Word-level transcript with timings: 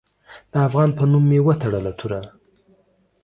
د 0.51 0.53
افغان 0.67 0.89
په 0.97 1.03
نوم 1.11 1.23
مې 1.29 1.39
وتړه 1.45 1.91
توره 1.99 2.21